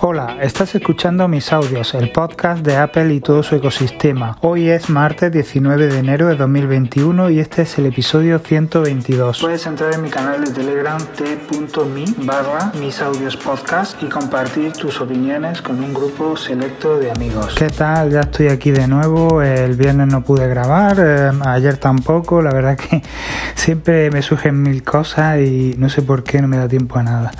Hola, 0.00 0.36
estás 0.40 0.76
escuchando 0.76 1.26
mis 1.26 1.52
audios, 1.52 1.92
el 1.94 2.12
podcast 2.12 2.64
de 2.64 2.76
Apple 2.76 3.12
y 3.12 3.18
todo 3.18 3.42
su 3.42 3.56
ecosistema. 3.56 4.38
Hoy 4.42 4.68
es 4.68 4.88
martes 4.90 5.32
19 5.32 5.88
de 5.88 5.98
enero 5.98 6.28
de 6.28 6.36
2021 6.36 7.30
y 7.30 7.40
este 7.40 7.62
es 7.62 7.78
el 7.78 7.86
episodio 7.86 8.38
122. 8.38 9.40
Puedes 9.40 9.66
entrar 9.66 9.92
en 9.92 10.02
mi 10.02 10.08
canal 10.08 10.44
de 10.44 10.52
Telegram 10.52 11.00
t.me 11.16 12.04
barra 12.24 12.70
mis 12.78 13.02
audios 13.02 13.36
podcast 13.36 14.00
y 14.00 14.06
compartir 14.06 14.70
tus 14.70 15.00
opiniones 15.00 15.60
con 15.62 15.82
un 15.82 15.92
grupo 15.92 16.36
selecto 16.36 16.96
de 17.00 17.10
amigos. 17.10 17.56
¿Qué 17.56 17.68
tal? 17.68 18.12
Ya 18.12 18.20
estoy 18.20 18.50
aquí 18.50 18.70
de 18.70 18.86
nuevo. 18.86 19.42
El 19.42 19.74
viernes 19.74 20.06
no 20.06 20.22
pude 20.22 20.46
grabar, 20.46 20.96
eh, 21.00 21.32
ayer 21.44 21.76
tampoco. 21.76 22.40
La 22.40 22.52
verdad 22.52 22.76
que 22.76 23.02
siempre 23.56 24.12
me 24.12 24.22
surgen 24.22 24.62
mil 24.62 24.84
cosas 24.84 25.40
y 25.40 25.74
no 25.76 25.88
sé 25.88 26.02
por 26.02 26.22
qué 26.22 26.40
no 26.40 26.46
me 26.46 26.56
da 26.56 26.68
tiempo 26.68 27.00
a 27.00 27.02
nada. 27.02 27.32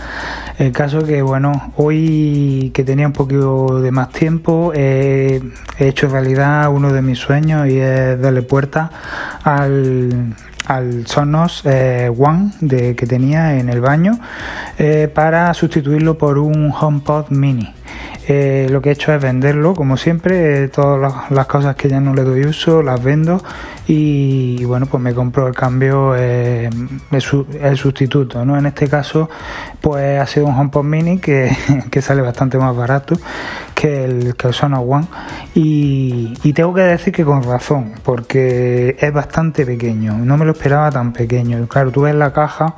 El 0.59 0.72
caso 0.72 1.04
que, 1.04 1.22
bueno, 1.22 1.72
hoy 1.77 2.72
que 2.75 2.82
tenía 2.82 3.07
un 3.07 3.12
poquito 3.12 3.80
de 3.80 3.93
más 3.93 4.11
tiempo, 4.11 4.72
he 4.75 5.40
hecho 5.79 6.08
realidad 6.08 6.68
uno 6.72 6.93
de 6.93 7.00
mis 7.00 7.21
sueños 7.21 7.68
y 7.68 7.79
es 7.79 8.21
darle 8.21 8.43
puerta 8.43 8.90
al, 9.44 10.34
al 10.67 11.07
Sonos 11.07 11.62
eh, 11.64 12.11
One 12.17 12.50
que 12.94 13.07
tenía 13.07 13.57
en 13.57 13.68
el 13.68 13.81
baño 13.81 14.18
eh, 14.79 15.08
para 15.12 15.54
sustituirlo 15.54 16.18
por 16.18 16.39
un 16.39 16.72
HomePod 16.72 17.31
mini. 17.31 17.72
Eh, 18.31 18.67
lo 18.71 18.82
que 18.82 18.91
he 18.91 18.93
hecho 18.93 19.14
es 19.14 19.23
venderlo, 19.23 19.75
como 19.75 19.96
siempre, 19.96 20.68
todas 20.68 21.31
las 21.31 21.46
cosas 21.46 21.77
que 21.77 21.89
ya 21.89 21.99
no 21.99 22.13
le 22.14 22.25
doy 22.25 22.45
uso 22.45 22.82
las 22.82 23.03
vendo 23.03 23.43
y, 23.87 24.63
bueno, 24.67 24.85
pues 24.85 25.03
me 25.03 25.14
compro 25.14 25.49
el 25.49 25.54
cambio, 25.54 26.14
eh, 26.14 26.68
el 27.11 27.77
sustituto, 27.79 28.45
¿no? 28.45 28.59
En 28.59 28.67
este 28.67 28.87
caso, 28.87 29.31
pues 29.81 30.21
ha 30.21 30.27
sido 30.27 30.45
un 30.45 30.54
HomePod 30.54 30.85
Mini 30.85 31.18
que, 31.21 31.57
que 31.91 32.03
sale 32.03 32.20
bastante 32.20 32.59
más 32.59 32.77
barato 32.77 33.14
que 33.78 34.05
el, 34.05 34.34
que 34.34 34.48
el 34.48 34.55
Sonos 34.55 34.83
One 34.84 35.06
y, 35.55 36.53
tengo 36.53 36.75
que 36.75 36.81
decir 36.81 37.12
que 37.12 37.25
con 37.25 37.45
razón, 37.45 37.93
porque 38.03 38.97
es 38.98 39.12
bastante 39.12 39.65
pequeño, 39.65 40.19
no 40.19 40.37
me 40.37 40.45
lo 40.45 40.51
esperaba 40.51 40.91
tan 40.91 41.12
pequeño. 41.12 41.69
Claro, 41.69 41.93
tú 41.93 42.03
ves 42.03 42.15
la 42.17 42.33
caja 42.33 42.75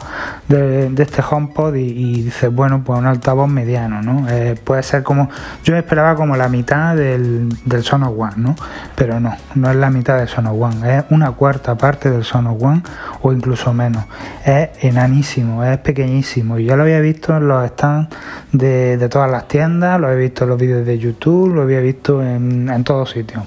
de, 0.49 0.93
este 0.99 1.23
HomePod 1.23 1.75
y, 1.77 2.25
dices, 2.25 2.53
bueno, 2.53 2.83
pues 2.85 2.99
un 2.99 3.07
altavoz 3.07 3.49
mediano, 3.49 4.03
¿no? 4.03 4.29
Eh, 4.29 4.57
puede 4.63 4.83
ser 4.83 5.03
como, 5.03 5.31
yo 5.65 5.73
me 5.73 5.79
esperaba 5.79 6.15
como 6.15 6.37
la 6.37 6.51
mitad 6.51 6.95
del, 6.95 7.49
del 7.65 7.83
Sonos 7.83 8.13
One, 8.15 8.35
¿no? 8.37 8.57
Pero 8.95 9.19
no, 9.21 9.35
no 9.55 9.71
es 9.71 9.77
la 9.77 9.89
mitad 9.89 10.19
del 10.19 10.29
Sonos 10.29 10.55
One, 10.59 11.05
una 11.09 11.33
cuarta 11.33 11.77
parte 11.77 12.11
del 12.11 12.25
Sonos 12.25 12.63
One 12.63 12.83
o 13.23 13.33
incluso 13.33 13.73
menos. 13.73 14.05
Es 14.45 14.69
enanísimo, 14.83 15.65
es 15.65 15.79
pequeñísimo. 15.79 16.59
Y 16.59 16.67
yo 16.67 16.77
lo 16.77 16.83
había 16.83 17.01
visto 17.01 17.37
en 17.37 17.49
los 17.49 17.67
stands 17.71 18.09
de, 18.53 19.09
todas 19.09 19.31
las 19.31 19.49
tiendas, 19.49 20.01
lo 20.01 20.11
he 20.11 20.17
visto 20.17 20.45
en 20.45 20.51
los 20.51 20.59
vídeos 20.59 20.87
de 20.87 20.90
YouTube, 20.99 21.55
lo 21.55 21.63
había 21.63 21.81
visto 21.81 22.23
en, 22.23 22.69
en 22.69 22.85
todos 22.85 23.11
sitios. 23.11 23.45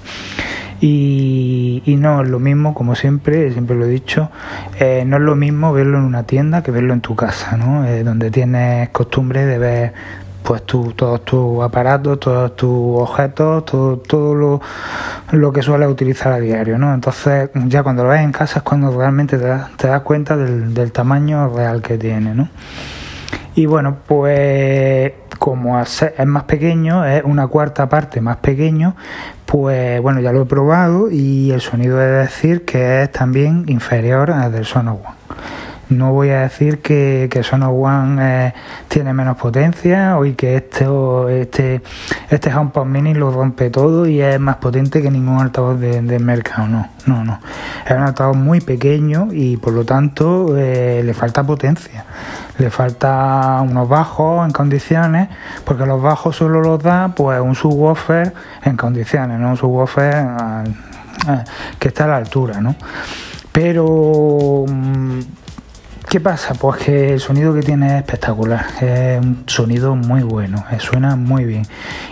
Y, 0.80 1.96
no 1.98 2.22
es 2.22 2.28
lo 2.28 2.38
mismo, 2.40 2.74
como 2.74 2.94
siempre, 2.94 3.50
siempre 3.52 3.74
lo 3.74 3.86
he 3.86 3.88
dicho, 3.88 4.30
eh, 4.78 5.04
no 5.06 5.16
es 5.16 5.22
lo 5.22 5.34
mismo 5.34 5.72
verlo 5.72 5.96
en 5.98 6.04
una 6.04 6.24
tienda 6.24 6.62
que 6.62 6.70
verlo 6.70 6.92
en 6.92 7.00
tu 7.00 7.16
casa, 7.16 7.56
¿no? 7.56 7.86
Eh, 7.86 8.04
donde 8.04 8.30
tienes 8.30 8.90
costumbre 8.90 9.46
de 9.46 9.58
ver 9.58 9.92
pues 10.42 10.62
tu, 10.64 10.92
todos 10.92 11.24
tus 11.24 11.62
aparatos, 11.62 12.20
todos 12.20 12.54
tus 12.54 13.00
objetos, 13.00 13.64
todo, 13.64 13.96
todo 13.96 14.34
lo, 14.34 14.60
lo, 15.32 15.52
que 15.54 15.62
sueles 15.62 15.88
utilizar 15.88 16.34
a 16.34 16.38
diario, 16.38 16.76
¿no? 16.76 16.92
Entonces 16.92 17.48
ya 17.54 17.82
cuando 17.82 18.04
lo 18.04 18.10
ves 18.10 18.20
en 18.20 18.32
casa 18.32 18.58
es 18.58 18.62
cuando 18.62 18.90
realmente 18.94 19.38
te, 19.38 19.46
das, 19.46 20.00
cuenta 20.02 20.36
del, 20.36 20.92
tamaño 20.92 21.48
real 21.48 21.80
que 21.80 21.96
tiene, 21.96 22.34
¿no? 22.34 22.50
Y 23.54 23.64
bueno, 23.64 23.96
pues 24.06 25.12
como 25.38 25.80
es 25.80 26.04
más 26.26 26.44
pequeño, 26.44 27.04
es 27.04 27.22
una 27.24 27.46
cuarta 27.46 27.88
parte 27.88 28.20
más 28.20 28.38
pequeño, 28.38 28.96
pues 29.46 30.00
bueno, 30.00 30.20
ya 30.20 30.32
lo 30.32 30.42
he 30.42 30.46
probado 30.46 31.10
y 31.10 31.50
el 31.50 31.60
sonido 31.60 31.98
de 31.98 32.10
decir 32.10 32.64
que 32.64 33.02
es 33.02 33.12
también 33.12 33.64
inferior 33.68 34.30
al 34.30 34.52
del 34.52 34.64
Sonos 34.64 34.98
One. 35.04 35.23
No 35.90 36.12
voy 36.12 36.30
a 36.30 36.40
decir 36.40 36.80
que, 36.80 37.28
que 37.30 37.42
Sonos 37.42 37.70
One 37.72 38.18
eh, 38.20 38.54
tiene 38.88 39.12
menos 39.12 39.36
potencia 39.36 40.18
o 40.18 40.22
que 40.34 40.56
este, 40.56 40.86
este, 41.40 41.82
este 42.30 42.54
HomePod 42.54 42.86
Mini 42.86 43.14
lo 43.14 43.30
rompe 43.30 43.70
todo 43.70 44.06
y 44.06 44.20
es 44.20 44.40
más 44.40 44.56
potente 44.56 45.02
que 45.02 45.10
ningún 45.10 45.40
altavoz 45.40 45.78
del 45.78 46.06
de 46.06 46.18
mercado. 46.18 46.68
No, 46.68 46.88
no, 47.06 47.24
no. 47.24 47.40
Es 47.84 47.92
un 47.92 48.02
altavoz 48.02 48.36
muy 48.36 48.60
pequeño 48.60 49.28
y 49.30 49.56
por 49.58 49.74
lo 49.74 49.84
tanto 49.84 50.56
eh, 50.56 51.02
le 51.04 51.14
falta 51.14 51.42
potencia. 51.42 52.04
Le 52.58 52.70
falta 52.70 53.60
unos 53.62 53.88
bajos 53.88 54.46
en 54.46 54.52
condiciones, 54.52 55.28
porque 55.64 55.84
los 55.84 56.00
bajos 56.00 56.36
solo 56.36 56.60
los 56.60 56.82
da 56.82 57.12
pues 57.14 57.40
un 57.40 57.54
subwoofer 57.54 58.32
en 58.62 58.76
condiciones, 58.76 59.40
no 59.40 59.50
un 59.50 59.56
subwoofer 59.56 60.26
eh, 61.28 61.44
que 61.78 61.88
está 61.88 62.04
a 62.04 62.08
la 62.08 62.16
altura, 62.16 62.60
¿no? 62.60 62.76
Pero 63.50 64.64
mm, 64.68 65.20
¿Qué 66.14 66.20
pasa? 66.20 66.54
Pues 66.54 66.76
que 66.76 67.14
el 67.14 67.18
sonido 67.18 67.52
que 67.52 67.60
tiene 67.60 67.88
es 67.88 67.92
espectacular, 67.94 68.64
es 68.80 69.18
un 69.20 69.42
sonido 69.48 69.96
muy 69.96 70.22
bueno, 70.22 70.64
eh, 70.70 70.78
suena 70.78 71.16
muy 71.16 71.44
bien. 71.44 71.66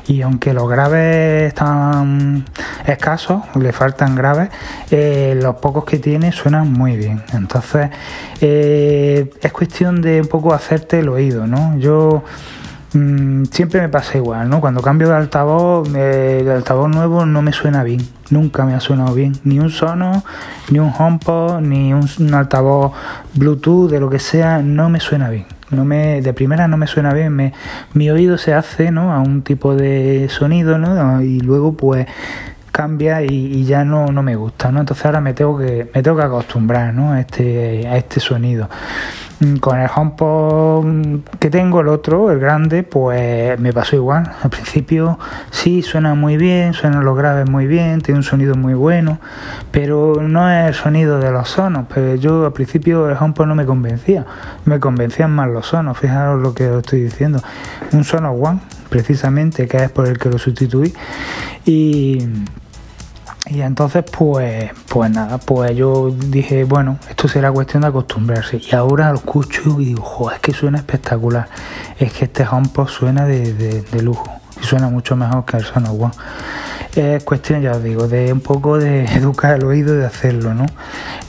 Y 0.09 0.23
aunque 0.23 0.53
los 0.53 0.69
graves 0.69 1.47
están 1.47 2.45
escasos, 2.85 3.45
le 3.55 3.73
faltan 3.73 4.17
graves, 4.17 4.49
eh, 4.91 5.39
los 5.41 5.55
pocos 5.55 5.85
que 5.85 6.01
tiene 6.01 6.33
suenan 6.33 6.73
muy 6.73 6.97
bien. 6.97 7.23
Entonces, 7.33 7.91
eh, 8.41 9.31
es 9.41 9.53
cuestión 9.53 10.03
de 10.03 10.23
un 10.23 10.27
poco 10.27 10.53
hacerte 10.53 10.99
el 10.99 11.09
oído, 11.09 11.47
¿no? 11.47 11.79
Yo 11.79 12.25
Mm, 12.95 13.45
siempre 13.45 13.81
me 13.81 13.89
pasa 13.89 14.19
igual, 14.19 14.51
¿no? 14.51 14.61
Cuando 14.61 14.83
cambio 14.83 15.09
de 15.09 15.17
altavoz, 15.17 15.89
eh, 15.95 16.41
el 16.43 16.51
altavoz 16.51 16.91
nuevo 16.91 17.25
no 17.25 17.41
me 17.41 17.53
suena 17.53 17.83
bien, 17.83 18.07
nunca 18.29 18.67
me 18.67 18.75
ha 18.75 18.81
sonado 18.81 19.15
bien, 19.15 19.33
ni 19.45 19.59
un 19.59 19.71
sono, 19.71 20.23
ni 20.71 20.79
un 20.79 20.93
HomePod, 20.97 21.61
ni 21.61 21.95
un, 21.95 22.35
altavoz 22.35 22.93
Bluetooth, 23.35 23.91
de 23.91 23.99
lo 23.99 24.11
que 24.11 24.19
sea, 24.19 24.59
no 24.59 24.91
me 24.91 25.01
suena 25.01 25.31
bien. 25.31 25.47
No 25.71 25.87
me, 25.87 26.21
de 26.21 26.35
primera 26.35 26.69
no 26.69 26.77
me 26.77 26.87
suena 26.87 27.15
bien, 27.15 27.33
me, 27.33 27.55
mi 27.95 28.11
oído 28.11 28.37
se 28.37 28.53
hace 28.53 28.91
¿no? 28.91 29.11
a 29.11 29.21
un 29.21 29.41
tipo 29.41 29.75
de 29.75 30.29
sonido 30.29 30.77
¿no? 30.77 31.23
y 31.23 31.41
luego 31.41 31.73
pues 31.73 32.07
cambia 32.73 33.23
y, 33.23 33.65
ya 33.65 33.85
no, 33.85 34.07
no, 34.07 34.23
me 34.23 34.35
gusta, 34.35 34.73
¿no? 34.73 34.81
Entonces 34.81 35.05
ahora 35.07 35.21
me 35.21 35.35
tengo 35.35 35.59
que, 35.59 35.91
me 35.95 36.03
tengo 36.03 36.17
que 36.17 36.25
acostumbrar 36.25 36.93
¿no? 36.93 37.13
a, 37.13 37.21
este, 37.21 37.87
a 37.87 37.97
este 37.97 38.19
sonido. 38.19 38.69
Mm, 39.41 39.57
con 39.57 39.79
el 39.81 39.89
HomePod 39.95 41.21
que 41.39 41.51
tengo, 41.51 41.81
el 41.81 41.89
otro, 41.89 42.31
el 42.31 42.39
grande, 42.39 42.83
pues 42.83 43.59
me 43.59 43.73
pasó 43.73 43.97
igual. 43.97 44.31
Al 44.43 44.51
principio 44.51 45.19
sí 45.51 45.83
suena 45.83 46.15
muy 46.15 46.37
bien, 46.37 46.75
suenan 46.75 47.05
los 47.05 47.17
graves 47.17 47.51
muy 47.51 47.67
bien, 47.67 48.01
tiene 48.01 48.19
un 48.19 48.25
sonido 48.25 48.55
muy 48.55 48.75
bueno, 48.75 49.19
pero 49.71 50.15
no 50.23 50.51
es 50.51 50.69
el 50.69 50.75
sonido 50.75 51.19
de 51.19 51.31
los 51.31 51.49
sonos. 51.49 51.87
Pero 51.93 52.15
yo 52.15 52.47
al 52.47 52.53
principio 52.53 53.11
el 53.11 53.17
HomePod 53.19 53.47
no 53.47 53.55
me 53.55 53.67
convencía, 53.67 54.25
me 54.65 54.79
convencían 54.81 55.31
más 55.31 55.51
los 55.51 55.67
sonos. 55.67 55.99
Fijaros 55.99 56.41
lo 56.41 56.55
que 56.55 56.69
os 56.71 56.79
estoy 56.79 57.03
diciendo. 57.03 57.43
Un 57.93 58.05
Sonos 58.05 58.37
One, 58.41 58.61
precisamente, 58.89 59.67
que 59.67 59.77
es 59.79 59.91
por 59.91 60.07
el 60.07 60.19
que 60.19 60.31
lo 60.31 60.39
sustituí. 60.39 60.95
Y 61.65 62.27
y 63.47 63.61
entonces, 63.61 64.05
pues, 64.17 64.71
pues 64.89 65.11
nada, 65.11 65.39
pues 65.39 65.77
yo 65.77 66.11
dije, 66.11 66.63
bueno, 66.65 66.99
esto 67.09 67.27
será 67.27 67.51
cuestión 67.51 67.83
de 67.83 67.89
acostumbrarse. 67.89 68.59
Y 68.59 68.75
ahora 68.75 69.11
lo 69.11 69.17
escucho 69.17 69.81
y 69.81 69.87
digo, 69.87 70.03
joder, 70.03 70.37
es 70.37 70.41
que 70.41 70.53
suena 70.53 70.79
espectacular. 70.79 71.49
Es 71.99 72.13
que 72.13 72.27
este 72.27 72.47
HomePod 72.47 72.89
suena 72.89 73.27
de, 73.27 73.53
de, 73.53 74.03
lujo. 74.03 74.31
Y 74.63 74.65
suena 74.65 74.89
mucho 74.89 75.17
mejor 75.17 75.45
que 75.45 75.57
el 75.57 75.65
Sonos. 75.65 76.17
Es 76.95 77.25
cuestión, 77.25 77.63
ya 77.63 77.73
os 77.73 77.83
digo, 77.83 78.07
de 78.07 78.33
un 78.33 78.41
poco 78.41 78.79
de 78.79 79.05
educar 79.17 79.57
el 79.57 79.65
oído 79.65 79.95
de 79.97 80.05
hacerlo, 80.05 80.53
¿no? 80.53 80.67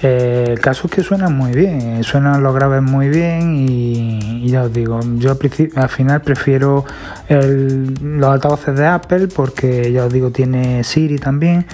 Eh, 0.01 0.47
el 0.50 0.59
caso 0.59 0.88
es 0.88 0.94
que 0.94 1.03
suena 1.03 1.29
muy 1.29 1.53
bien, 1.53 2.03
suenan 2.03 2.44
los 2.44 2.53
graves 2.53 2.81
muy 2.81 3.07
bien 3.07 3.56
y, 3.56 4.50
ya 4.50 4.63
os 4.63 4.74
digo, 4.74 5.00
yo 5.18 5.38
al 5.75 5.90
final 5.90 6.22
prefiero 6.22 6.84
los 7.29 8.29
altavoces 8.29 8.75
de 8.75 8.85
Apple 8.85 9.30
porque 9.33 9.92
ya 9.94 10.06
os 10.06 10.12
digo, 10.12 10.31
tiene 10.31 10.83
Siri 10.83 11.18
también 11.18 11.66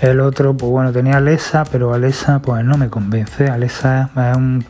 el 0.00 0.20
otro, 0.20 0.56
pues 0.56 0.70
bueno, 0.70 0.92
tenía 0.92 1.16
Alexa, 1.16 1.64
pero 1.70 1.94
Alexa 1.94 2.40
pues 2.40 2.64
no 2.64 2.76
me 2.76 2.88
convence. 2.88 3.48
Alexa 3.48 4.10
es 4.16 4.36
un, 4.36 4.64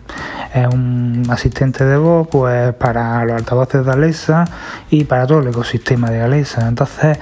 es 0.54 0.68
un 0.72 1.24
asistente 1.30 1.84
de 1.84 1.96
voz 1.96 2.28
pues 2.28 2.72
para 2.74 3.24
los 3.24 3.36
altavoces 3.36 3.84
de 3.84 3.90
Alexa 3.90 4.44
y 4.88 5.02
para 5.02 5.26
todo 5.26 5.40
el 5.40 5.48
ecosistema 5.48 6.10
de 6.10 6.22
Alexa. 6.22 6.68
Entonces, 6.68 7.18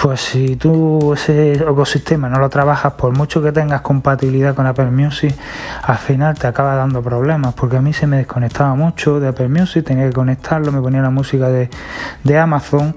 pues 0.00 0.20
si 0.22 0.56
tú 0.56 1.12
ese 1.12 1.52
ecosistema 1.52 2.30
no 2.30 2.38
lo 2.38 2.48
trabajas, 2.48 2.94
por 2.94 3.14
mucho 3.14 3.42
que 3.42 3.52
tengas 3.52 3.82
compatibilidad 3.82 4.54
con 4.54 4.66
Apple 4.66 4.90
Music, 4.90 5.34
al 5.82 5.98
final 5.98 6.38
te 6.38 6.46
acaba 6.46 6.74
dando 6.74 7.02
problemas, 7.02 7.52
porque 7.52 7.76
a 7.76 7.82
mí 7.82 7.92
se 7.92 8.06
me 8.06 8.16
desconectaba 8.16 8.74
mucho 8.74 9.20
de 9.20 9.28
Apple 9.28 9.48
Music, 9.48 9.84
tenía 9.84 10.06
que 10.06 10.14
conectarlo, 10.14 10.72
me 10.72 10.80
ponía 10.80 11.02
la 11.02 11.10
música 11.10 11.48
de, 11.48 11.68
de 12.24 12.38
Amazon 12.38 12.96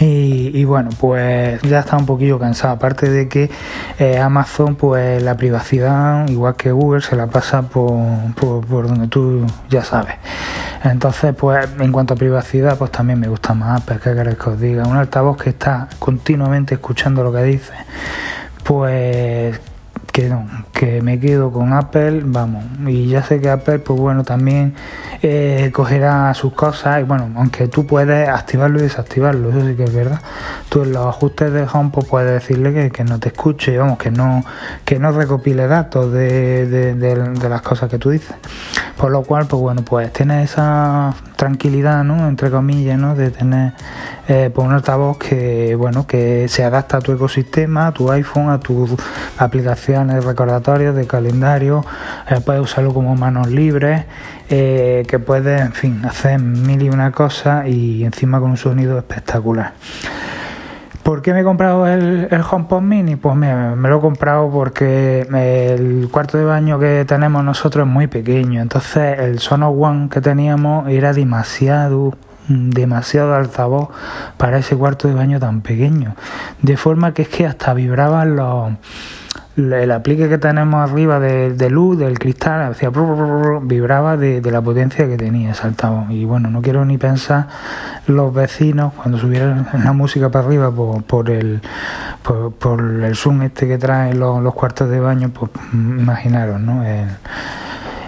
y, 0.00 0.64
bueno, 0.64 0.90
pues 1.00 1.60
ya 1.62 1.80
está 1.80 1.96
un 1.96 2.06
poquillo 2.06 2.38
cansado. 2.38 2.74
Aparte 2.74 3.10
de 3.10 3.28
que 3.28 3.50
eh, 3.98 4.18
Amazon, 4.18 4.76
pues 4.76 5.22
la 5.22 5.36
privacidad, 5.36 6.28
igual 6.28 6.54
que 6.56 6.70
Google, 6.70 7.00
se 7.00 7.16
la 7.16 7.26
pasa 7.26 7.62
por, 7.62 7.92
por, 8.34 8.86
donde 8.86 9.08
tú 9.08 9.44
ya 9.68 9.82
sabes. 9.82 10.14
Entonces, 10.84 11.34
pues 11.34 11.68
en 11.80 11.90
cuanto 11.90 12.14
a 12.14 12.16
privacidad, 12.16 12.78
pues 12.78 12.92
también 12.92 13.18
me 13.18 13.28
gusta 13.28 13.54
más 13.54 13.82
Apple, 13.82 13.98
que 13.98 14.14
queréis 14.14 14.38
que 14.38 14.50
os 14.50 14.60
diga. 14.60 14.86
Un 14.86 14.96
altavoz 14.96 15.36
que 15.36 15.50
está 15.50 15.88
continuamente 15.98 16.74
escuchando 16.74 17.24
lo 17.24 17.32
que 17.32 17.42
dice, 17.42 17.72
pues 18.62 19.60
que 20.18 20.28
no, 20.28 20.48
que 20.72 21.00
me 21.00 21.20
quedo 21.20 21.52
con 21.52 21.72
Apple, 21.72 22.22
vamos, 22.24 22.64
y 22.88 23.06
ya 23.06 23.22
sé 23.22 23.40
que 23.40 23.48
Apple, 23.48 23.78
pues 23.78 24.00
bueno, 24.00 24.24
también 24.24 24.74
eh, 25.22 25.70
cogerá 25.72 26.34
sus 26.34 26.54
cosas, 26.54 27.00
y 27.00 27.04
bueno, 27.04 27.30
aunque 27.36 27.68
tú 27.68 27.86
puedes 27.86 28.28
activarlo 28.28 28.80
y 28.80 28.82
desactivarlo, 28.82 29.50
eso 29.50 29.64
sí 29.64 29.76
que 29.76 29.84
es 29.84 29.94
verdad. 29.94 30.20
Tú 30.70 30.82
en 30.82 30.92
los 30.94 31.06
ajustes 31.06 31.52
de 31.52 31.68
Home 31.72 31.90
pues 31.92 32.08
puedes 32.08 32.32
decirle 32.32 32.90
que, 32.90 33.04
no 33.04 33.20
te 33.20 33.28
escuche, 33.28 33.78
vamos, 33.78 33.96
que 33.96 34.10
no, 34.10 34.44
que 34.84 34.98
no 34.98 35.12
recopile 35.12 35.68
datos 35.68 36.12
de, 36.12 36.66
de, 36.66 37.48
las 37.48 37.62
cosas 37.62 37.88
que 37.88 37.98
tú 37.98 38.10
dices. 38.10 38.34
Por 38.96 39.12
lo 39.12 39.22
cual, 39.22 39.46
pues 39.46 39.62
bueno, 39.62 39.82
pues 39.82 40.12
tienes 40.12 40.50
esa 40.50 41.14
tranquilidad, 41.38 42.02
¿no? 42.02 42.28
Entre 42.28 42.50
comillas, 42.50 42.98
¿no? 42.98 43.14
De 43.14 43.30
tener 43.30 43.72
eh, 44.26 44.50
pues 44.52 44.66
un 44.66 44.74
altavoz 44.74 45.18
que, 45.18 45.76
bueno, 45.76 46.04
que 46.04 46.48
se 46.48 46.64
adapta 46.64 46.96
a 46.96 47.00
tu 47.00 47.12
ecosistema, 47.12 47.86
a 47.86 47.92
tu 47.92 48.10
iPhone, 48.10 48.50
a 48.50 48.58
tus 48.58 48.90
aplicaciones 49.38 50.24
recordatorios 50.24 50.96
de 50.96 51.06
calendario, 51.06 51.84
eh, 52.28 52.40
puedes 52.44 52.60
usarlo 52.60 52.92
como 52.92 53.14
manos 53.14 53.46
libres, 53.48 54.04
eh, 54.50 55.04
que 55.06 55.20
puedes, 55.20 55.60
en 55.62 55.72
fin, 55.72 56.04
hacer 56.04 56.40
mil 56.40 56.82
y 56.82 56.90
una 56.90 57.12
cosas 57.12 57.68
y 57.68 58.04
encima 58.04 58.40
con 58.40 58.50
un 58.50 58.56
sonido 58.56 58.98
espectacular. 58.98 59.74
¿Por 61.08 61.22
qué 61.22 61.32
me 61.32 61.40
he 61.40 61.42
comprado 61.42 61.86
el, 61.86 62.28
el 62.30 62.42
HomePod 62.42 62.82
Mini? 62.82 63.16
Pues 63.16 63.34
me, 63.34 63.74
lo 63.76 63.96
he 63.96 64.00
comprado 64.02 64.50
porque 64.50 65.20
el 65.22 66.06
cuarto 66.10 66.36
de 66.36 66.44
baño 66.44 66.78
que 66.78 67.06
tenemos 67.06 67.42
nosotros 67.42 67.86
es 67.86 67.90
muy 67.90 68.08
pequeño. 68.08 68.60
Entonces 68.60 69.18
el 69.18 69.38
Sonos 69.38 69.72
One 69.74 70.10
que 70.10 70.20
teníamos 70.20 70.86
era 70.90 71.14
demasiado 71.14 72.12
demasiado 72.48 73.34
altavoz 73.34 73.88
para 74.36 74.58
ese 74.58 74.76
cuarto 74.76 75.08
de 75.08 75.14
baño 75.14 75.40
tan 75.40 75.62
pequeño. 75.62 76.14
De 76.60 76.76
forma 76.76 77.14
que 77.14 77.22
es 77.22 77.28
que 77.28 77.46
hasta 77.46 77.72
vibraban 77.72 78.36
los 78.36 78.72
el 79.58 79.90
aplique 79.90 80.28
que 80.28 80.38
tenemos 80.38 80.88
arriba 80.88 81.18
de, 81.18 81.70
luz 81.70 81.98
del 81.98 82.18
cristal 82.18 82.62
hacía 82.70 82.90
vibraba 83.62 84.16
de, 84.16 84.40
la 84.40 84.62
potencia 84.62 85.08
que 85.08 85.16
tenía 85.16 85.50
ese 85.50 85.66
altavoz 85.66 86.10
y 86.10 86.24
bueno 86.24 86.48
no 86.48 86.62
quiero 86.62 86.84
ni 86.84 86.96
pensar 86.96 87.48
los 88.06 88.32
vecinos 88.32 88.92
cuando 88.94 89.18
subieran 89.18 89.66
la 89.84 89.92
música 89.92 90.30
para 90.30 90.46
arriba 90.46 90.70
por, 90.70 91.02
por 91.02 91.30
el 91.30 91.60
por, 92.22 92.80
el 92.80 93.16
zoom 93.16 93.42
este 93.42 93.66
que 93.66 93.78
traen 93.78 94.18
los, 94.20 94.54
cuartos 94.54 94.88
de 94.88 95.00
baño 95.00 95.30
pues 95.30 95.50
imaginaros 95.72 96.60
no 96.60 96.84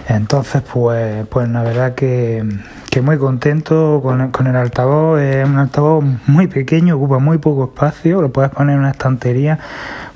entonces 0.07 0.61
pues 0.61 1.27
pues 1.27 1.49
la 1.49 1.63
verdad 1.63 1.95
que 1.95 2.45
que 2.91 3.01
muy 3.01 3.17
contento 3.17 4.01
con 4.03 4.19
el, 4.19 4.31
con 4.31 4.47
el 4.47 4.55
altavoz. 4.57 5.21
Es 5.21 5.47
un 5.47 5.57
altavoz 5.57 6.03
muy 6.27 6.47
pequeño, 6.47 6.97
ocupa 6.97 7.19
muy 7.19 7.37
poco 7.37 7.63
espacio, 7.73 8.21
lo 8.21 8.33
puedes 8.33 8.51
poner 8.51 8.73
en 8.73 8.81
una 8.81 8.91
estantería 8.91 9.59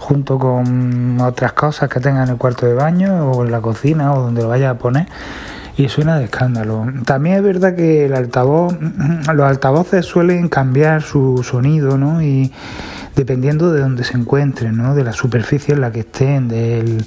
junto 0.06 0.38
con 0.38 1.20
otras 1.20 1.54
cosas 1.54 1.90
que 1.90 2.00
tenga 2.00 2.24
en 2.24 2.30
el 2.30 2.38
cuarto 2.38 2.68
de 2.68 2.76
baño 2.76 3.32
o 3.32 3.44
en 3.44 3.52
la 3.52 3.60
cocina 3.60 4.14
o 4.14 4.22
donde 4.22 4.44
lo 4.44 4.50
vayas 4.50 4.76
a 4.76 4.78
poner 4.78 5.08
y 5.78 5.90
suena 5.90 6.20
de 6.20 6.26
escándalo. 6.26 6.86
También 7.06 7.38
es 7.38 7.44
verdad 7.44 7.76
que 7.76 8.06
el 8.06 8.14
altavoz, 8.14 8.78
los 8.80 9.46
altavoces 9.46 10.06
suelen 10.06 10.48
cambiar 10.48 11.02
su 11.02 11.44
sonido, 11.44 11.98
¿no? 11.98 12.22
Y 12.22 12.54
dependiendo 13.16 13.72
de 13.72 13.82
donde 13.82 14.04
se 14.04 14.18
encuentren, 14.18 14.78
¿no? 14.78 14.94
de 14.94 15.04
la 15.04 15.14
superficie 15.14 15.74
en 15.74 15.82
la 15.82 15.92
que 15.92 16.02
estén, 16.02 16.48
de 16.48 17.04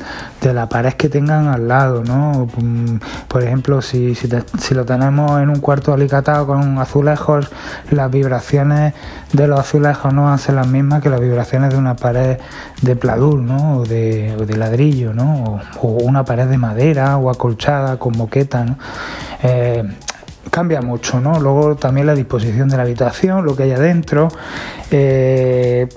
la 0.55 0.69
pared 0.69 0.95
que 0.95 1.09
tengan 1.09 1.49
al 1.49 1.69
lado. 1.69 2.03
¿no? 2.03 2.49
Mm, 2.57 2.97
por 3.29 3.43
ejemplo, 3.43 3.83
si, 3.83 4.17
lo 4.71 4.85
tenemos 4.85 5.41
en 5.41 5.51
un 5.51 5.61
cuarto 5.61 5.93
alicatado 5.93 6.47
con 6.47 6.79
azulejos, 6.79 7.51
las 7.91 8.11
vibraciones 8.11 8.95
de 9.33 9.47
los 9.47 9.61
azulejos 9.61 10.13
no 10.15 10.37
ser 10.39 10.55
las 10.55 10.67
mismas 10.67 11.03
que 11.03 11.11
las 11.11 11.21
vibraciones 11.21 11.71
de 11.71 11.77
una 11.77 11.97
pared 11.97 12.39
de 12.81 12.97
pladur 12.97 13.41
¿no? 13.41 13.79
o, 13.79 13.85
de, 13.85 14.55
ladrillo, 14.57 15.13
¿no? 15.13 15.61
O, 15.83 15.89
una 15.89 16.25
pared 16.25 16.47
de 16.47 16.57
madera 16.57 17.19
o 17.19 17.31
acolchada 17.31 17.99
con 17.99 18.17
moqueta. 18.17 18.65
¿no? 18.65 18.79
Eh, 19.43 19.85
cambia 20.51 20.81
mucho, 20.81 21.21
¿no? 21.21 21.41
Luego 21.41 21.77
también 21.77 22.07
la 22.07 22.15
disposición 22.15 22.69
de 22.69 22.77
la 22.77 22.83
habitación, 22.83 23.45
lo 23.45 23.57
que 23.57 23.65
hay 23.65 23.73
adentro, 23.73 24.29
eh, 24.91 25.89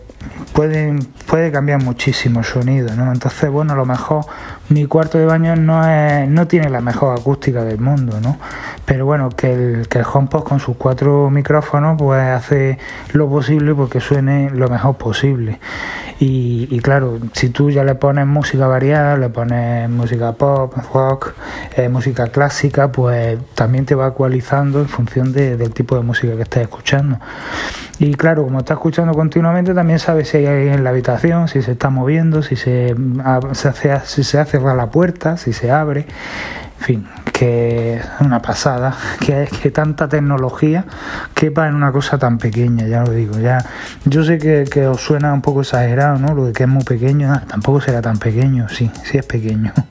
puede, 0.53 1.51
cambiar 1.51 1.81
muchísimo 1.81 2.39
el 2.39 2.45
sonido, 2.45 2.95
¿no? 2.95 3.12
Entonces, 3.12 3.50
bueno, 3.50 3.74
a 3.74 3.75
lo 3.75 3.86
mejor 3.86 4.25
mi 4.69 4.86
cuarto 4.86 5.18
de 5.18 5.25
baño 5.25 5.56
no, 5.56 5.88
es, 5.88 6.27
no 6.30 6.48
tiene 6.48 6.69
la 6.69 6.81
mejor 6.81 7.18
acústica 7.18 7.63
del 7.63 7.80
mundo, 7.80 8.19
¿no? 8.21 8.38
Pero 8.86 9.06
bueno, 9.06 9.30
que 9.30 9.53
el, 9.53 9.88
que 9.88 10.00
el 10.00 10.06
HomePod 10.12 10.44
con 10.44 10.59
sus 10.59 10.75
cuatro 10.77 11.30
micrófonos 11.30 11.98
pues 11.98 12.21
hace 12.21 12.77
lo 13.13 13.30
posible 13.30 13.74
porque 13.74 14.00
suene 14.00 14.50
lo 14.50 14.68
mejor 14.68 14.98
posible. 14.98 15.59
Y, 16.23 16.79
claro, 16.81 17.18
si 17.33 17.50
tú 17.50 17.71
ya 17.71 17.83
le 17.83 17.95
pones 17.95 18.27
música 18.27 18.68
variada, 18.68 19.18
le 19.18 19.29
pones 19.29 19.89
música 19.89 20.33
pop, 20.33 20.71
rock, 20.94 21.33
eh, 21.75 21.89
música 21.89 22.27
clásica, 22.27 22.91
pues 22.91 23.39
también 23.56 23.88
te 23.88 23.95
va 23.95 24.09
ecualizando 24.09 24.81
en 24.81 24.88
función 24.88 25.33
del 25.33 25.73
tipo 25.73 25.95
de 25.95 26.03
música 26.03 26.35
que 26.35 26.44
estés 26.44 26.62
escuchando. 26.62 27.18
Y 27.97 28.13
claro, 28.13 28.44
como 28.44 28.59
estás 28.59 28.75
escuchando 28.75 29.15
continuamente, 29.15 29.73
también 29.73 29.97
sabes 29.97 30.29
si 30.29 30.38
hay 30.38 30.45
alguien 30.45 30.73
en 30.75 30.83
la 30.83 30.91
habitación, 30.91 31.47
si 31.47 31.63
se 31.63 31.71
está 31.71 31.89
moviendo, 31.89 32.44
si 32.44 32.56
se, 32.56 32.95
se 33.53 33.67
hace, 33.67 34.00
si 34.06 34.24
se 34.24 34.38
hace 34.38 34.59
la 34.59 34.91
puerta, 34.91 35.38
si 35.38 35.53
se 35.53 35.71
abre. 35.71 36.06
Fin, 36.81 37.07
que 37.31 37.98
es 37.98 38.06
una 38.22 38.42
pasada, 38.42 38.95
que 39.19 39.48
que 39.62 39.69
tanta 39.69 40.10
tecnología 40.10 40.86
quepa 41.36 41.68
en 41.68 41.75
una 41.75 41.92
cosa 41.92 42.18
tan 42.18 42.39
pequeña, 42.39 42.88
ya 42.88 43.04
lo 43.04 43.12
digo. 43.12 43.38
ya 43.39 43.63
Yo 44.06 44.24
sé 44.24 44.39
que, 44.39 44.88
os 44.88 45.00
suena 45.00 45.31
un 45.31 45.44
poco 45.44 45.62
exagerado, 45.62 46.18
¿no? 46.18 46.33
Lo 46.33 46.45
de 46.45 46.54
que 46.54 46.63
es 46.63 46.69
muy 46.69 46.83
pequeño, 46.83 47.31
ah, 47.31 47.44
tampoco 47.48 47.81
será 47.81 48.01
tan 48.01 48.18
pequeño, 48.18 48.68
sí, 48.68 48.89
sí 49.04 49.18
es 49.19 49.25
pequeño. 49.25 49.72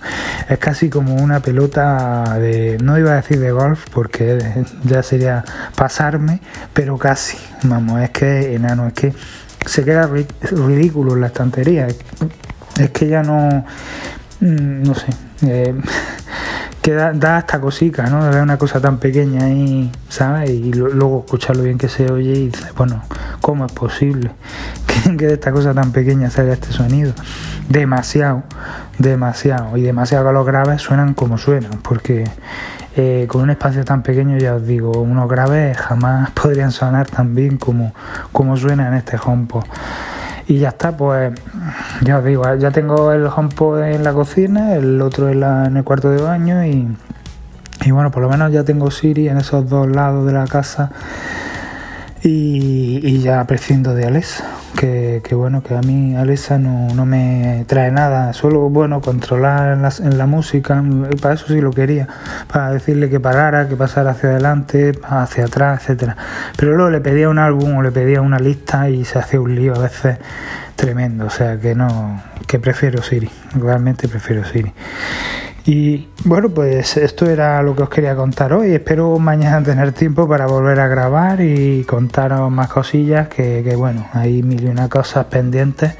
Es 0.48 0.58
casi 0.58 0.90
como 0.90 1.14
una 1.14 1.38
pelota 1.38 2.36
de, 2.40 2.76
no 2.82 2.98
iba 2.98 3.12
a 3.12 3.16
decir 3.16 3.38
de 3.38 3.52
golf, 3.52 3.84
porque 3.92 4.64
ya 4.82 5.00
sería 5.04 5.44
pasarme, 5.76 6.40
pero 6.72 6.98
casi, 6.98 7.38
vamos, 7.62 8.00
es 8.00 8.10
que 8.10 8.56
enano, 8.56 8.88
es 8.88 8.94
que 8.94 9.14
se 9.64 9.84
queda 9.84 10.10
ridículo 10.50 11.14
en 11.14 11.20
la 11.20 11.28
estantería. 11.28 11.86
Es 12.80 12.90
que 12.90 13.06
ya 13.06 13.22
no, 13.22 13.64
mm, 14.40 14.82
no 14.82 14.94
sé, 14.96 15.06
eh, 15.42 15.74
que 16.82 16.94
da, 16.94 17.36
hasta 17.36 17.60
cosica, 17.60 18.04
¿no? 18.04 18.24
De 18.24 18.30
ver 18.30 18.42
una 18.42 18.56
cosa 18.56 18.80
tan 18.80 18.98
pequeña 18.98 19.44
ahí, 19.44 19.92
¿sabes? 20.08 20.50
Y 20.50 20.72
luego 20.72 21.24
escucharlo 21.24 21.62
bien 21.62 21.78
que 21.78 21.88
se 21.88 22.10
oye 22.10 22.32
y 22.32 22.46
dices, 22.46 22.74
bueno, 22.74 23.02
¿cómo 23.40 23.66
es 23.66 23.72
posible 23.72 24.30
que, 25.18 25.26
de 25.26 25.34
esta 25.34 25.52
cosa 25.52 25.74
tan 25.74 25.92
pequeña 25.92 26.30
salga 26.30 26.54
este 26.54 26.72
sonido? 26.72 27.12
Demasiado, 27.68 28.44
demasiado. 28.98 29.76
Y 29.76 29.82
demasiado 29.82 30.26
que 30.26 30.32
los 30.32 30.46
graves 30.46 30.80
suenan 30.80 31.14
como 31.14 31.36
suenan, 31.36 31.80
porque 31.82 32.24
eh, 32.96 33.26
con 33.28 33.42
un 33.42 33.50
espacio 33.50 33.84
tan 33.84 34.02
pequeño, 34.02 34.38
ya 34.38 34.54
os 34.54 34.66
digo, 34.66 34.92
unos 34.92 35.28
graves 35.28 35.76
jamás 35.76 36.30
podrían 36.42 36.72
sonar 36.72 37.06
tan 37.06 37.34
bien 37.34 37.58
como, 37.58 37.94
como 38.32 38.56
suena 38.56 38.88
en 38.88 38.94
este 38.94 39.18
HomePod. 39.22 39.64
Y 40.50 40.58
ya 40.58 40.70
está, 40.70 40.96
pues 40.96 41.32
ya 42.02 42.18
os 42.18 42.24
digo, 42.24 42.42
ya 42.56 42.72
tengo 42.72 43.12
el 43.12 43.24
HomePod 43.24 43.84
en 43.84 44.02
la 44.02 44.12
cocina, 44.12 44.74
el 44.74 45.00
otro 45.00 45.28
en, 45.28 45.44
en 45.44 45.76
el 45.76 45.84
cuarto 45.84 46.10
de 46.10 46.20
baño 46.20 46.64
y, 46.64 46.88
y 47.84 47.90
bueno, 47.92 48.10
por 48.10 48.24
lo 48.24 48.28
menos 48.28 48.50
ya 48.50 48.64
tengo 48.64 48.90
Siri 48.90 49.28
en 49.28 49.38
esos 49.38 49.68
dos 49.68 49.86
lados 49.86 50.26
de 50.26 50.32
la 50.32 50.48
casa 50.48 50.90
y, 52.24 53.20
ya 53.20 53.44
prescindo 53.44 53.94
de 53.94 54.06
Alexa, 54.06 54.44
que, 54.80 55.34
bueno, 55.34 55.62
que 55.62 55.74
a 55.74 55.82
mí 55.82 56.16
Alexa 56.16 56.56
no, 56.58 56.88
no, 56.94 57.04
me 57.04 57.66
trae 57.68 57.90
nada, 57.90 58.32
solo 58.32 58.70
bueno 58.70 59.02
controlar 59.02 59.74
en 59.74 59.82
la, 59.82 59.92
en 59.98 60.16
la, 60.16 60.24
música, 60.24 60.82
para 61.20 61.34
eso 61.34 61.48
sí 61.48 61.60
lo 61.60 61.70
quería, 61.70 62.08
para 62.50 62.70
decirle 62.70 63.10
que 63.10 63.20
parara, 63.20 63.68
que 63.68 63.76
pasara 63.76 64.12
hacia 64.12 64.30
adelante, 64.30 64.92
hacia 65.02 65.44
atrás, 65.44 65.82
etcétera. 65.82 66.16
Pero 66.56 66.74
luego 66.74 66.90
le 66.90 67.00
pedía 67.00 67.28
un 67.28 67.38
álbum 67.38 67.76
o 67.76 67.82
le 67.82 67.92
pedía 67.92 68.22
una 68.22 68.38
lista 68.38 68.88
y 68.88 69.04
se 69.04 69.18
hacía 69.18 69.40
un 69.42 69.54
lío 69.54 69.74
a 69.74 69.80
veces 69.80 70.16
tremendo, 70.76 71.26
o 71.26 71.30
sea 71.30 71.58
que 71.58 71.74
no, 71.74 72.22
que 72.46 72.58
prefiero 72.58 73.02
Siri, 73.02 73.30
realmente 73.54 74.08
prefiero 74.08 74.44
Siri. 74.46 74.72
Y 75.66 76.08
bueno, 76.24 76.48
pues 76.48 76.96
esto 76.96 77.28
era 77.28 77.62
lo 77.62 77.76
que 77.76 77.82
os 77.82 77.90
quería 77.90 78.16
contar 78.16 78.52
hoy. 78.52 78.72
Espero 78.72 79.18
mañana 79.18 79.62
tener 79.62 79.92
tiempo 79.92 80.26
para 80.26 80.46
volver 80.46 80.80
a 80.80 80.88
grabar 80.88 81.40
y 81.40 81.84
contaros 81.84 82.50
más 82.50 82.68
cosillas 82.68 83.28
que, 83.28 83.74
bueno, 83.76 84.06
hay 84.12 84.42
mil 84.42 84.64
y 84.64 84.66
una 84.68 84.88
cosas 84.88 85.26
pendientes. 85.26 85.96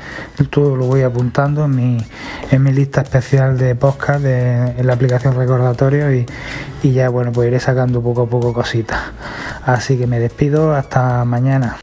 Todo 0.49 0.77
lo 0.77 0.87
voy 0.87 1.03
apuntando 1.03 1.67
en 1.67 1.77
mi, 1.77 2.07
en 2.51 2.63
mi 2.63 2.73
lista 2.73 3.03
especial 3.03 3.59
de 3.59 3.75
podcast 3.75 4.23
de, 4.23 4.73
en 4.79 4.87
la 4.87 4.95
aplicación 4.95 5.35
recordatorio 5.37 6.13
y, 6.15 6.27
y 6.83 6.93
ya 6.93 7.11
bueno, 7.11 7.31
pues 7.33 7.49
iré 7.49 7.61
sacando 7.61 8.03
poco 8.03 8.23
a 8.23 8.27
poco 8.27 8.53
cositas. 8.53 9.01
Así 9.65 9.99
que 9.99 10.07
me 10.07 10.19
despido 10.19 10.75
hasta 10.75 11.25
mañana. 11.25 11.77